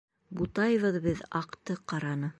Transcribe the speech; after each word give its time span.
Бутайбыҙ 0.39 0.97
беҙ 1.05 1.23
аҡты, 1.43 1.77
ҡараны. 1.93 2.29